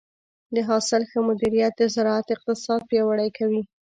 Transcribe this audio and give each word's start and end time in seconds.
د 0.55 0.57
حاصل 0.69 1.01
ښه 1.09 1.19
مدیریت 1.29 1.73
د 1.77 1.81
زراعت 1.95 2.27
اقتصاد 2.35 2.81
پیاوړی 2.89 3.29
کوي. 3.37 3.61